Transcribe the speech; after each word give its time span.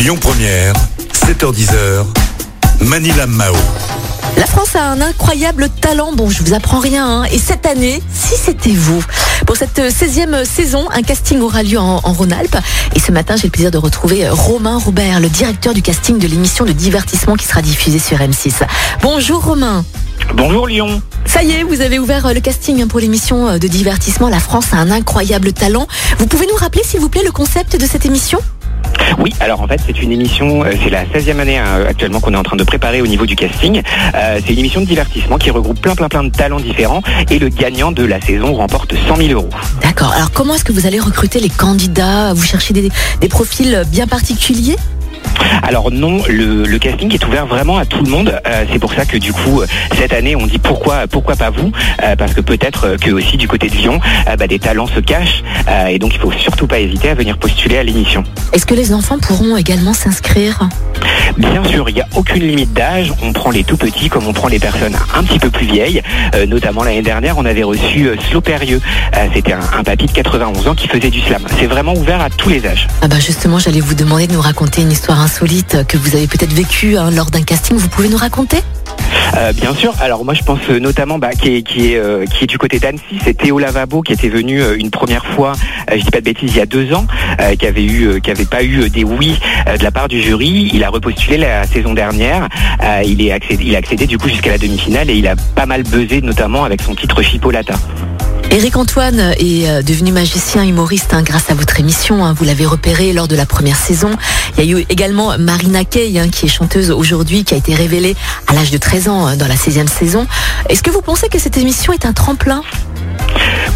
Lyon 0.00 0.16
Première, 0.18 0.72
7h10h, 1.12 2.06
Manila 2.80 3.26
Mao. 3.26 3.52
La 4.38 4.46
France 4.46 4.74
a 4.74 4.82
un 4.82 5.00
incroyable 5.02 5.68
talent. 5.68 6.12
Bon, 6.14 6.30
je 6.30 6.42
vous 6.42 6.54
apprends 6.54 6.78
rien. 6.78 7.06
hein. 7.06 7.24
Et 7.30 7.38
cette 7.38 7.66
année, 7.66 8.02
si 8.10 8.34
c'était 8.36 8.70
vous. 8.72 9.04
Pour 9.46 9.56
cette 9.58 9.78
16e 9.78 10.46
saison, 10.46 10.88
un 10.90 11.02
casting 11.02 11.40
aura 11.40 11.62
lieu 11.62 11.78
en, 11.78 12.00
en 12.02 12.12
Rhône-Alpes. 12.14 12.56
Et 12.94 12.98
ce 12.98 13.12
matin, 13.12 13.36
j'ai 13.36 13.48
le 13.48 13.50
plaisir 13.50 13.70
de 13.70 13.76
retrouver 13.76 14.26
Romain 14.30 14.78
Robert, 14.78 15.20
le 15.20 15.28
directeur 15.28 15.74
du 15.74 15.82
casting 15.82 16.18
de 16.18 16.26
l'émission 16.26 16.64
de 16.64 16.72
divertissement 16.72 17.36
qui 17.36 17.44
sera 17.46 17.60
diffusée 17.60 17.98
sur 17.98 18.16
M6. 18.18 18.52
Bonjour 19.02 19.44
Romain. 19.44 19.84
Bonjour 20.34 20.66
Lyon. 20.66 21.02
Ça 21.26 21.42
y 21.42 21.50
est, 21.52 21.62
vous 21.62 21.82
avez 21.82 21.98
ouvert 21.98 22.24
euh, 22.24 22.32
le 22.32 22.40
casting 22.40 22.86
pour 22.86 23.00
l'émission 23.00 23.48
euh, 23.48 23.58
de 23.58 23.68
divertissement. 23.68 24.28
La 24.30 24.40
France 24.40 24.66
a 24.72 24.76
un 24.76 24.90
incroyable 24.90 25.52
talent. 25.52 25.86
Vous 26.18 26.26
pouvez 26.26 26.46
nous 26.46 26.56
rappeler, 26.56 26.82
s'il 26.84 27.00
vous 27.00 27.08
plaît, 27.10 27.22
le 27.24 27.32
concept 27.32 27.76
de 27.76 27.86
cette 27.86 28.06
émission? 28.06 28.38
Oui, 29.18 29.32
alors 29.40 29.60
en 29.60 29.68
fait 29.68 29.80
c'est 29.86 30.02
une 30.02 30.12
émission, 30.12 30.64
euh, 30.64 30.72
c'est 30.82 30.90
la 30.90 31.04
16e 31.04 31.38
année 31.38 31.58
hein, 31.58 31.84
actuellement 31.88 32.20
qu'on 32.20 32.32
est 32.34 32.36
en 32.36 32.42
train 32.42 32.56
de 32.56 32.64
préparer 32.64 33.02
au 33.02 33.06
niveau 33.06 33.26
du 33.26 33.36
casting. 33.36 33.82
Euh, 34.14 34.40
c'est 34.44 34.52
une 34.52 34.58
émission 34.58 34.80
de 34.80 34.86
divertissement 34.86 35.38
qui 35.38 35.50
regroupe 35.50 35.80
plein 35.80 35.94
plein 35.94 36.08
plein 36.08 36.24
de 36.24 36.30
talents 36.30 36.60
différents 36.60 37.02
et 37.30 37.38
le 37.38 37.48
gagnant 37.48 37.92
de 37.92 38.04
la 38.04 38.20
saison 38.20 38.54
remporte 38.54 38.94
100 38.94 39.16
000 39.16 39.28
euros. 39.32 39.48
D'accord. 39.82 40.12
Alors, 40.12 40.30
comment 40.32 40.54
est-ce 40.54 40.64
que 40.64 40.72
vous 40.72 40.86
allez 40.86 41.00
recruter 41.00 41.40
les 41.40 41.48
candidats? 41.48 42.32
Vous 42.34 42.42
cherchez 42.42 42.72
des 42.74 43.28
profils 43.28 43.84
bien 43.90 44.06
particuliers? 44.06 44.76
Alors 45.62 45.90
non, 45.90 46.22
le, 46.28 46.64
le 46.64 46.78
casting 46.78 47.12
est 47.14 47.26
ouvert 47.26 47.46
vraiment 47.46 47.78
à 47.78 47.84
tout 47.84 48.02
le 48.02 48.10
monde. 48.10 48.40
Euh, 48.46 48.64
c'est 48.72 48.78
pour 48.78 48.92
ça 48.94 49.04
que 49.04 49.16
du 49.16 49.32
coup 49.32 49.60
euh, 49.62 49.66
cette 49.96 50.12
année 50.12 50.36
on 50.36 50.46
dit 50.46 50.58
pourquoi 50.58 51.06
pourquoi 51.06 51.36
pas 51.36 51.50
vous 51.50 51.72
Euh, 52.02 52.16
Parce 52.16 52.34
que 52.34 52.40
peut-être 52.40 52.96
que 53.00 53.10
aussi 53.10 53.36
du 53.36 53.46
côté 53.48 53.68
de 53.68 53.74
Lyon 53.76 54.00
euh, 54.28 54.36
bah, 54.36 54.46
des 54.46 54.58
talents 54.58 54.86
se 54.86 55.00
cachent 55.00 55.42
et 55.88 55.98
donc 55.98 56.14
il 56.14 56.20
faut 56.20 56.32
surtout 56.32 56.66
pas 56.66 56.78
hésiter 56.80 57.10
à 57.10 57.14
venir 57.14 57.38
postuler 57.38 57.78
à 57.78 57.82
l'émission. 57.82 58.24
Est-ce 58.52 58.66
que 58.66 58.74
les 58.74 58.92
enfants 58.92 59.18
pourront 59.18 59.56
également 59.56 59.92
s'inscrire? 59.94 60.68
Bien 61.36 61.62
sûr, 61.64 61.88
il 61.88 61.94
n'y 61.94 62.00
a 62.00 62.08
aucune 62.16 62.42
limite 62.42 62.72
d'âge. 62.72 63.12
On 63.22 63.32
prend 63.32 63.50
les 63.50 63.64
tout 63.64 63.76
petits 63.76 64.08
comme 64.08 64.26
on 64.26 64.32
prend 64.32 64.48
les 64.48 64.58
personnes 64.58 64.96
un 65.14 65.22
petit 65.22 65.38
peu 65.38 65.50
plus 65.50 65.66
vieilles. 65.66 66.02
Notamment 66.48 66.82
l'année 66.82 67.02
dernière, 67.02 67.38
on 67.38 67.44
avait 67.44 67.62
reçu 67.62 68.08
Slo 68.28 68.40
Perrieux. 68.40 68.80
Euh, 69.16 69.26
C'était 69.34 69.52
un, 69.52 69.60
un 69.78 69.82
papy 69.84 70.06
de 70.06 70.12
91 70.12 70.66
ans 70.68 70.74
qui 70.74 70.88
faisait 70.88 71.10
du 71.10 71.20
slam. 71.20 71.42
C'est 71.58 71.66
vraiment 71.66 71.94
ouvert 71.94 72.20
à 72.20 72.30
tous 72.30 72.48
les 72.48 72.66
âges. 72.66 72.88
Ah 73.02 73.08
bah 73.08 73.20
justement, 73.20 73.58
j'allais 73.58 73.80
vous 73.80 73.94
demander 73.94 74.26
de 74.26 74.32
nous 74.32 74.40
raconter 74.40 74.82
une 74.82 74.92
histoire 74.92 75.20
insolite 75.30 75.86
que 75.86 75.96
vous 75.96 76.16
avez 76.16 76.26
peut-être 76.26 76.52
vécue 76.52 76.96
hein, 76.96 77.12
lors 77.12 77.30
d'un 77.30 77.42
casting. 77.42 77.76
Vous 77.76 77.88
pouvez 77.88 78.08
nous 78.08 78.16
raconter? 78.16 78.58
Euh, 79.36 79.52
bien 79.52 79.72
sûr. 79.74 79.94
Alors 80.00 80.24
moi, 80.24 80.34
je 80.34 80.42
pense 80.42 80.58
euh, 80.68 80.80
notamment 80.80 81.20
bah, 81.20 81.30
qui, 81.30 81.54
est, 81.54 81.62
qui, 81.62 81.92
est, 81.92 81.98
euh, 81.98 82.26
qui 82.26 82.42
est 82.42 82.46
du 82.48 82.58
côté 82.58 82.80
d'Annecy. 82.80 83.20
C'est 83.22 83.36
Théo 83.36 83.60
Lavabo 83.60 84.02
qui 84.02 84.12
était 84.12 84.28
venu 84.28 84.60
une 84.76 84.90
première 84.90 85.24
fois, 85.24 85.52
je 85.88 86.02
dis 86.02 86.10
pas 86.10 86.18
de 86.18 86.24
bêtises, 86.24 86.50
il 86.52 86.58
y 86.58 86.60
a 86.60 86.66
deux 86.66 86.92
ans, 86.92 87.06
qui 87.56 87.64
avait 87.64 88.44
pas 88.44 88.64
eu 88.64 88.90
des 88.90 89.04
oui 89.04 89.38
de 89.78 89.84
la 89.84 89.92
part 89.92 90.08
du 90.08 90.20
jury. 90.20 90.68
Il 90.74 90.82
a 90.82 90.90
repostulé 90.90 91.36
la 91.36 91.64
saison 91.64 91.94
dernière. 91.94 92.48
Il 93.04 93.20
il 93.20 93.30
a 93.76 93.78
accédé 93.78 94.06
du 94.08 94.18
coup 94.18 94.28
jusqu'à 94.28 94.50
la 94.50 94.58
demi-finale 94.58 95.10
et 95.10 95.14
il 95.14 95.28
a 95.28 95.36
pas 95.54 95.66
mal 95.66 95.84
buzzé, 95.84 96.22
notamment 96.22 96.64
avec 96.64 96.82
son 96.82 96.96
titre 96.96 97.22
Chipolata. 97.22 97.74
Éric 98.52 98.76
Antoine 98.76 99.32
est 99.38 99.68
euh, 99.68 99.82
devenu 99.82 100.10
magicien 100.10 100.64
humoriste 100.64 101.14
hein, 101.14 101.22
grâce 101.22 101.50
à 101.50 101.54
votre 101.54 101.78
émission. 101.78 102.24
hein. 102.24 102.32
Vous 102.32 102.44
l'avez 102.44 102.66
repéré 102.66 103.12
lors 103.12 103.28
de 103.28 103.36
la 103.36 103.46
première 103.46 103.76
saison. 103.76 104.10
Il 104.58 104.64
y 104.64 104.74
a 104.74 104.78
eu 104.78 104.84
également 104.88 105.38
Marina 105.38 105.84
Kay, 105.84 106.18
hein, 106.18 106.28
qui 106.28 106.46
est 106.46 106.48
chanteuse 106.48 106.90
aujourd'hui, 106.90 107.44
qui 107.44 107.54
a 107.54 107.56
été 107.56 107.74
révélée 107.74 108.16
à 108.48 108.54
l'âge 108.54 108.72
de 108.72 108.78
13 108.78 109.08
ans 109.08 109.28
euh, 109.28 109.36
dans 109.36 109.46
la 109.46 109.54
16e 109.54 109.86
saison. 109.88 110.26
Est-ce 110.68 110.82
que 110.82 110.90
vous 110.90 111.00
pensez 111.00 111.28
que 111.28 111.38
cette 111.38 111.56
émission 111.58 111.92
est 111.92 112.04
un 112.04 112.12
tremplin? 112.12 112.62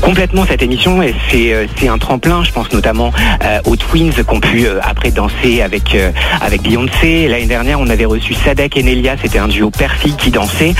Complètement 0.01 0.45
cette 0.47 0.63
émission 0.63 1.03
et 1.03 1.15
c'est 1.31 1.53
euh, 1.53 1.67
c'est 1.77 1.89
un 1.89 1.99
tremplin. 1.99 2.45
Je 2.45 2.53
pense 2.53 2.73
notamment 2.73 3.13
euh, 3.43 3.59
aux 3.65 3.77
Twins 3.77 4.13
qu'on 4.27 4.41
pu 4.41 4.67
euh, 4.67 4.79
après 4.83 5.11
danser 5.11 5.63
avec 5.63 5.97
avec 6.41 6.63
Beyoncé. 6.63 7.29
L'année 7.29 7.47
dernière, 7.47 7.81
on 7.81 7.89
avait 7.89 8.05
reçu 8.05 8.35
Sadek 8.35 8.77
et 8.77 8.83
Nelia. 8.83 9.17
C'était 9.21 9.39
un 9.39 9.49
duo 9.49 9.71
père-fille 9.71 10.17
qui 10.17 10.31
dansait. 10.31 10.75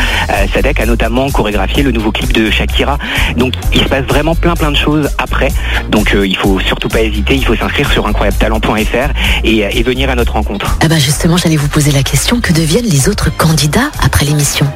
Sadek 0.53 0.81
a 0.81 0.87
notamment 0.87 1.31
chorégraphié 1.31 1.83
le 1.83 1.91
nouveau 1.91 2.13
clip 2.13 2.33
de 2.33 2.51
Shakira. 2.51 2.99
Donc 3.37 3.55
il 3.73 3.81
se 3.81 3.89
passe 3.89 4.05
vraiment 4.05 4.35
plein 4.35 4.55
plein 4.55 4.71
de 4.71 4.77
choses 4.77 5.09
après. 5.19 5.49
Donc 5.89 6.15
il 6.15 6.37
faut 6.37 6.61
surtout 6.61 6.89
pas 6.89 7.03
hésiter. 7.03 7.35
Il 7.35 7.45
faut 7.45 7.57
s'inscrire 7.57 7.91
sur 7.91 8.07
incroyabletalent.fr 8.07 9.11
et, 9.45 9.59
et 9.59 9.83
venir 9.83 10.11
à 10.11 10.15
notre 10.15 10.33
rencontre. 10.33 10.79
Ah 10.83 10.89
bah 10.89 10.99
justement, 10.99 11.37
j'allais 11.37 11.57
vous 11.57 11.69
poser 11.69 11.91
la 11.93 12.03
question 12.03 12.41
que 12.41 12.53
deviennent 12.53 12.87
les 12.87 13.09
autres 13.09 13.35
candidats 13.37 13.91
après 14.03 14.25
l'émission? 14.25 14.67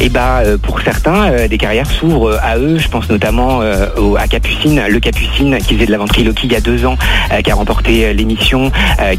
Et 0.00 0.08
bah 0.08 0.42
euh, 0.44 0.58
pour 0.58 0.80
certains, 0.80 1.46
des 1.46 1.58
carrières 1.58 1.90
s'ouvrent 1.90 2.38
à 2.42 2.58
eux. 2.58 2.78
Je 2.78 2.88
pense 2.88 3.08
notamment 3.08 3.60
euh, 3.68 4.14
à 4.16 4.26
Capucine, 4.28 4.82
le 4.88 5.00
Capucine 5.00 5.58
qui 5.58 5.74
faisait 5.74 5.86
de 5.86 5.92
la 5.92 5.98
ventriloquie 5.98 6.46
il 6.46 6.52
y 6.52 6.56
a 6.56 6.60
deux 6.60 6.86
ans, 6.86 6.96
euh, 7.32 7.40
qui 7.42 7.50
a 7.50 7.54
remporté 7.54 8.06
euh, 8.06 8.12
l'émission, 8.12 8.70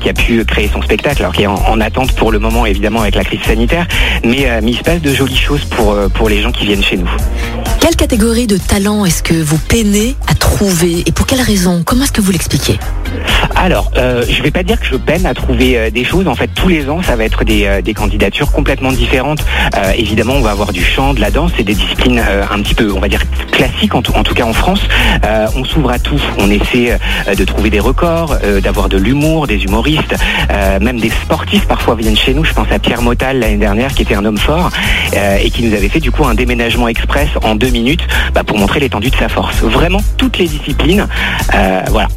qui 0.01 0.09
a 0.09 0.13
pu 0.13 0.43
créer 0.45 0.69
son 0.71 0.81
spectacle, 0.81 1.21
alors 1.21 1.33
qui 1.33 1.43
est 1.43 1.47
en, 1.47 1.55
en 1.55 1.81
attente 1.81 2.13
pour 2.13 2.31
le 2.31 2.39
moment 2.39 2.65
évidemment 2.65 3.01
avec 3.01 3.15
la 3.15 3.23
crise 3.23 3.41
sanitaire. 3.41 3.87
Mais, 4.23 4.47
il 4.63 4.77
se 4.77 4.83
passe 4.83 5.01
de 5.01 5.13
jolies 5.13 5.35
choses 5.35 5.65
pour, 5.65 5.95
pour 6.13 6.29
les 6.29 6.41
gens 6.41 6.51
qui 6.51 6.65
viennent 6.65 6.83
chez 6.83 6.97
nous. 6.97 7.09
Quelle 7.79 7.95
catégorie 7.95 8.45
de 8.45 8.57
talent 8.57 9.05
est-ce 9.05 9.23
que 9.23 9.33
vous 9.33 9.57
peinez 9.57 10.15
à 10.27 10.35
trouver 10.35 11.03
et 11.05 11.11
pour 11.11 11.25
quelle 11.25 11.41
raison? 11.41 11.81
Comment 11.83 12.03
est-ce 12.03 12.11
que 12.11 12.21
vous 12.21 12.31
l'expliquez? 12.31 12.77
Alors, 13.55 13.91
euh, 13.97 14.23
je 14.29 14.41
vais 14.41 14.51
pas 14.51 14.63
dire 14.63 14.79
que 14.79 14.85
je 14.85 14.95
peine 14.95 15.25
à 15.25 15.33
trouver 15.33 15.77
euh, 15.77 15.89
des 15.89 16.05
choses. 16.05 16.27
En 16.29 16.35
fait, 16.35 16.47
tous 16.47 16.69
les 16.69 16.89
ans, 16.89 17.01
ça 17.03 17.17
va 17.17 17.25
être 17.25 17.43
des, 17.43 17.65
euh, 17.65 17.81
candidatures 17.93 18.51
complètement 18.51 18.91
différentes. 18.91 19.43
Évidemment, 19.97 20.33
on 20.35 20.41
va 20.41 20.51
avoir 20.51 20.71
du 20.71 20.83
chant, 20.83 21.13
de 21.13 21.19
la 21.19 21.31
danse, 21.31 21.51
c'est 21.57 21.63
des 21.63 21.73
disciplines 21.73 22.19
un 22.19 22.61
petit 22.61 22.75
peu, 22.75 22.91
on 22.93 22.99
va 22.99 23.09
dire, 23.09 23.21
classiques, 23.51 23.95
en 23.95 24.01
tout, 24.01 24.13
cas 24.33 24.45
en 24.45 24.53
France. 24.53 24.81
On 25.55 25.65
s'ouvre 25.65 25.89
à 25.89 25.99
tout. 25.99 26.21
On 26.37 26.49
essaie 26.49 26.97
de 27.35 27.45
trouver 27.45 27.69
des 27.69 27.79
records, 27.79 28.37
d'avoir 28.63 28.87
de 28.87 28.97
l'humour, 28.97 29.47
des 29.47 29.63
humoristes, 29.63 30.15
même 30.79 30.99
des 30.99 31.09
sportifs 31.09 31.67
parfois 31.67 31.95
viennent 31.95 32.17
chez 32.17 32.33
nous. 32.33 32.45
Je 32.45 32.53
pense 32.53 32.71
à 32.71 32.79
Pierre 32.79 33.01
Motal 33.01 33.39
l'année 33.39 33.57
dernière, 33.57 33.93
qui 33.93 34.03
était 34.03 34.15
un 34.15 34.23
homme 34.23 34.37
fort 34.37 34.69
et 35.13 35.49
qui 35.49 35.63
nous 35.63 35.75
avait 35.75 35.89
fait 35.89 35.99
du 35.99 36.11
coup 36.11 36.25
un 36.25 36.35
déménagement 36.35 36.87
express 36.87 37.29
en 37.43 37.55
deux 37.55 37.69
minutes 37.69 38.05
bah, 38.33 38.43
pour 38.43 38.57
montrer 38.57 38.79
l'étendue 38.79 39.09
de 39.09 39.17
sa 39.17 39.29
force. 39.29 39.57
Vraiment 39.61 40.01
toutes 40.17 40.37
les 40.37 40.47
disciplines. 40.47 41.07
Voilà. 41.89 42.07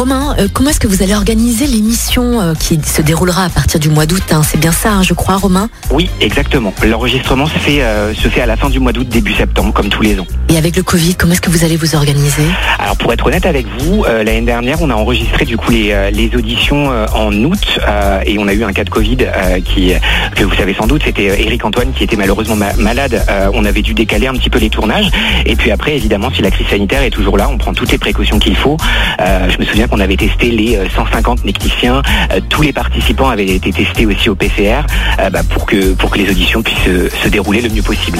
Romain, 0.00 0.34
euh, 0.38 0.48
comment 0.50 0.70
est-ce 0.70 0.80
que 0.80 0.86
vous 0.86 1.02
allez 1.02 1.14
organiser 1.14 1.66
l'émission 1.66 2.40
euh, 2.40 2.54
qui 2.54 2.80
se 2.82 3.02
déroulera 3.02 3.44
à 3.44 3.48
partir 3.50 3.78
du 3.78 3.90
mois 3.90 4.06
d'août 4.06 4.22
hein? 4.30 4.40
C'est 4.42 4.58
bien 4.58 4.72
ça, 4.72 4.92
hein, 4.92 5.02
je 5.02 5.12
crois, 5.12 5.36
Romain? 5.36 5.68
Oui, 5.90 6.08
exactement. 6.22 6.72
L'enregistrement 6.82 7.44
se 7.44 7.58
fait, 7.58 7.82
euh, 7.82 8.14
se 8.14 8.28
fait 8.28 8.40
à 8.40 8.46
la 8.46 8.56
fin 8.56 8.70
du 8.70 8.80
mois 8.80 8.94
d'août, 8.94 9.06
début 9.06 9.34
septembre, 9.34 9.74
comme 9.74 9.90
tous 9.90 10.00
les 10.00 10.18
ans. 10.18 10.26
Et 10.48 10.56
avec 10.56 10.74
le 10.74 10.82
Covid, 10.82 11.16
comment 11.16 11.34
est-ce 11.34 11.42
que 11.42 11.50
vous 11.50 11.64
allez 11.64 11.76
vous 11.76 11.94
organiser? 11.94 12.44
Alors 12.78 12.96
pour 12.96 13.12
être 13.12 13.26
honnête 13.26 13.44
avec 13.44 13.66
vous, 13.78 14.04
l'année 14.04 14.40
dernière, 14.40 14.80
on 14.80 14.88
a 14.88 14.94
enregistré 14.94 15.44
du 15.44 15.58
coup 15.58 15.70
les, 15.70 16.10
les 16.12 16.34
auditions 16.34 16.88
en 17.14 17.30
août 17.44 17.78
et 18.24 18.38
on 18.38 18.48
a 18.48 18.54
eu 18.54 18.64
un 18.64 18.72
cas 18.72 18.84
de 18.84 18.90
Covid 18.90 19.18
qui, 19.66 19.92
que 20.34 20.44
vous 20.44 20.54
savez 20.54 20.74
sans 20.74 20.86
doute, 20.86 21.02
c'était 21.04 21.42
Eric 21.42 21.62
Antoine 21.64 21.92
qui 21.92 22.04
était 22.04 22.16
malheureusement 22.16 22.56
ma- 22.56 22.72
malade. 22.78 23.22
On 23.52 23.66
avait 23.66 23.82
dû 23.82 23.92
décaler 23.92 24.28
un 24.28 24.32
petit 24.32 24.48
peu 24.50 24.58
les 24.58 24.70
tournages. 24.70 25.10
Et 25.44 25.56
puis 25.56 25.70
après, 25.70 25.94
évidemment, 25.94 26.30
si 26.34 26.40
la 26.40 26.50
crise 26.50 26.68
sanitaire 26.68 27.02
est 27.02 27.10
toujours 27.10 27.36
là, 27.36 27.48
on 27.50 27.58
prend 27.58 27.74
toutes 27.74 27.92
les 27.92 27.98
précautions 27.98 28.38
qu'il 28.38 28.56
faut. 28.56 28.78
Je 29.20 29.58
me 29.58 29.64
souviens 29.64 29.86
qu'on 29.90 30.00
avait 30.00 30.16
testé 30.16 30.50
les 30.50 30.76
euh, 30.76 30.88
150 30.94 31.44
necticiens. 31.44 32.02
Euh, 32.32 32.40
tous 32.48 32.62
les 32.62 32.72
participants 32.72 33.28
avaient 33.28 33.46
été 33.46 33.72
testés 33.72 34.06
aussi 34.06 34.28
au 34.28 34.34
PCR 34.34 34.86
euh, 35.18 35.30
bah, 35.30 35.42
pour, 35.48 35.66
que, 35.66 35.94
pour 35.94 36.10
que 36.10 36.18
les 36.18 36.30
auditions 36.30 36.62
puissent 36.62 36.88
euh, 36.88 37.08
se 37.22 37.28
dérouler 37.28 37.60
le 37.60 37.68
mieux 37.68 37.82
possible. 37.82 38.18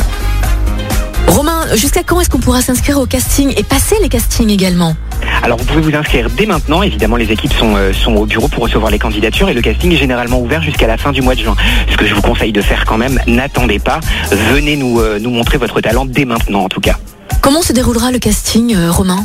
Romain, 1.27 1.65
jusqu'à 1.77 2.03
quand 2.03 2.21
est-ce 2.21 2.29
qu'on 2.29 2.41
pourra 2.41 2.61
s'inscrire 2.61 2.99
au 2.99 3.07
casting 3.07 3.55
et 3.57 3.63
passer 3.63 3.97
les 4.03 4.09
castings 4.09 4.51
également? 4.51 4.97
Alors 5.43 5.59
vous 5.59 5.65
pouvez 5.65 5.81
vous 5.81 5.97
inscrire 5.97 6.29
dès 6.29 6.45
maintenant. 6.45 6.83
Évidemment, 6.83 7.17
les 7.17 7.31
équipes 7.31 7.53
sont, 7.53 7.77
euh, 7.77 7.93
sont 7.93 8.15
au 8.15 8.27
bureau 8.27 8.49
pour 8.49 8.65
recevoir 8.65 8.91
les 8.91 8.99
candidatures 8.99 9.49
et 9.49 9.55
le 9.55 9.63
casting 9.63 9.93
est 9.93 9.97
généralement 9.97 10.41
ouvert 10.41 10.63
jusqu'à 10.63 10.87
la 10.87 10.97
fin 10.97 11.13
du 11.13 11.23
mois 11.23 11.35
de 11.35 11.41
juin. 11.41 11.55
Ce 11.91 11.97
que 11.97 12.07
je 12.07 12.15
vous 12.15 12.23
conseille 12.23 12.53
de 12.53 12.61
faire 12.61 12.85
quand 12.85 12.99
même, 12.99 13.19
n'attendez 13.27 13.79
pas. 13.79 14.01
Venez 14.53 14.77
nous, 14.77 15.01
euh, 15.01 15.19
nous 15.21 15.31
montrer 15.31 15.57
votre 15.57 15.81
talent 15.81 16.05
dès 16.05 16.25
maintenant 16.25 16.65
en 16.65 16.69
tout 16.69 16.81
cas. 16.81 16.97
Comment 17.41 17.63
se 17.63 17.73
déroulera 17.73 18.11
le 18.11 18.19
casting, 18.19 18.75
euh, 18.75 18.91
Romain? 18.91 19.25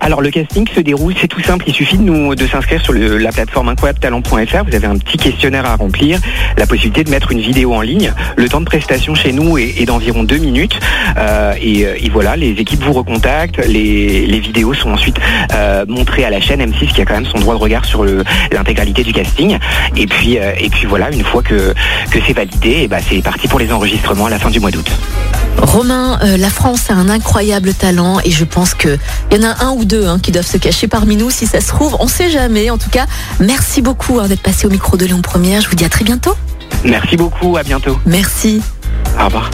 Alors 0.00 0.20
le 0.20 0.30
casting 0.30 0.66
se 0.74 0.80
déroule, 0.80 1.14
c'est 1.20 1.28
tout 1.28 1.42
simple, 1.42 1.64
il 1.66 1.74
suffit 1.74 1.98
de, 1.98 2.02
nous, 2.02 2.34
de 2.34 2.46
s'inscrire 2.46 2.82
sur 2.82 2.92
la 2.92 3.32
plateforme 3.32 3.68
incroyabletalent.fr, 3.68 4.64
vous 4.66 4.74
avez 4.74 4.86
un 4.86 4.96
petit 4.96 5.18
questionnaire 5.18 5.66
à 5.66 5.76
remplir, 5.76 6.18
la 6.56 6.66
possibilité 6.66 7.04
de 7.04 7.10
mettre 7.10 7.32
une 7.32 7.40
vidéo 7.40 7.74
en 7.74 7.80
ligne, 7.80 8.12
le 8.36 8.48
temps 8.48 8.60
de 8.60 8.66
prestation 8.66 9.14
chez 9.14 9.32
nous 9.32 9.58
est, 9.58 9.84
d'environ 9.84 10.24
deux 10.24 10.38
minutes, 10.38 10.78
Euh, 11.16 11.54
et, 11.60 11.86
euh, 11.86 11.94
et 12.00 12.08
voilà, 12.08 12.36
les 12.36 12.50
équipes 12.52 12.82
vous 12.84 12.92
recontactent, 12.92 13.58
les, 13.66 14.40
vidéos 14.40 14.74
sont 14.74 14.90
ensuite 14.90 15.18
euh, 15.54 15.84
montrées 15.86 16.24
à 16.24 16.30
la 16.30 16.40
chaîne 16.40 16.60
M6 16.60 16.92
qui 16.92 17.00
a 17.00 17.04
quand 17.04 17.14
même 17.14 17.26
son 17.26 17.38
droit 17.38 17.54
de 17.54 17.60
regard 17.60 17.84
sur 17.84 18.04
l'intégralité 18.50 19.04
du 19.04 19.12
casting, 19.12 19.58
et 19.96 20.06
puis, 20.06 20.34
et 20.34 20.68
puis 20.70 20.86
voilà, 20.86 21.10
une 21.10 21.22
fois 21.22 21.42
que, 21.42 21.74
que 22.10 22.18
c'est 22.26 22.32
validé, 22.32 22.82
et 22.82 22.88
bah, 22.88 22.98
c'est 23.08 23.22
parti 23.22 23.46
pour 23.46 23.58
les 23.58 23.70
enregistrements 23.72 24.26
à 24.26 24.30
la 24.30 24.38
fin 24.38 24.50
du 24.50 24.58
mois 24.58 24.70
d'août. 24.70 24.90
Romain, 25.58 26.18
la 26.22 26.50
France 26.50 26.90
a 26.90 26.94
un 26.94 27.08
incroyable 27.08 27.72
talent 27.74 28.18
et 28.24 28.30
je 28.30 28.44
pense 28.44 28.74
qu'il 28.74 28.98
y 29.32 29.36
en 29.36 29.48
a 29.48 29.64
un 29.64 29.72
ou 29.72 29.81
deux 29.84 30.06
hein, 30.06 30.18
qui 30.18 30.32
doivent 30.32 30.46
se 30.46 30.56
cacher 30.56 30.88
parmi 30.88 31.16
nous 31.16 31.30
si 31.30 31.46
ça 31.46 31.60
se 31.60 31.68
trouve. 31.68 31.96
On 32.00 32.08
sait 32.08 32.30
jamais. 32.30 32.70
En 32.70 32.78
tout 32.78 32.90
cas, 32.90 33.06
merci 33.40 33.82
beaucoup 33.82 34.20
hein, 34.20 34.28
d'être 34.28 34.42
passé 34.42 34.66
au 34.66 34.70
micro 34.70 34.96
de 34.96 35.06
Lyon 35.06 35.22
Première. 35.22 35.60
Je 35.60 35.68
vous 35.68 35.76
dis 35.76 35.84
à 35.84 35.88
très 35.88 36.04
bientôt. 36.04 36.34
Merci 36.84 37.16
beaucoup, 37.16 37.56
à 37.56 37.62
bientôt. 37.62 37.98
Merci. 38.06 38.60
Au 39.20 39.26
revoir. 39.26 39.52